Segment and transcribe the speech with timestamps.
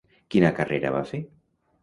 [0.35, 1.21] Quina carrera va fer?